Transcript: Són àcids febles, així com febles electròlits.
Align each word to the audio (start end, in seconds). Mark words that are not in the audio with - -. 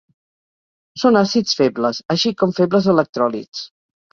Són 1.01 1.19
àcids 1.21 1.59
febles, 1.61 2.01
així 2.17 2.35
com 2.41 2.57
febles 2.61 2.89
electròlits. 2.95 3.63